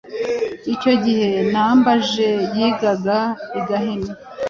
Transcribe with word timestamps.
Icyo 0.73 0.93
gihe 1.03 1.29
Nambaje 1.51 2.29
yigaga 2.55 3.17
i 3.59 3.61
Gahini 3.67 4.11